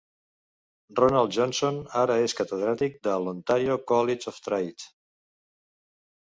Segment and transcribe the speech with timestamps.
[0.99, 4.91] Ronald Johnson ara és catedràtic de l'Ontario College of Trades.